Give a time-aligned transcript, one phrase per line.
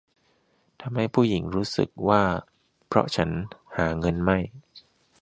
[0.81, 2.21] ทำให้ผู้หญิงรู้สึกว่า
[2.87, 3.29] เพราะฉัน
[3.77, 4.37] หาเงินไม่